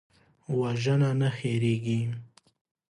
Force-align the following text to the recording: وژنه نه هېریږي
وژنه 0.59 1.11
نه 1.19 1.29
هېریږي 1.39 1.99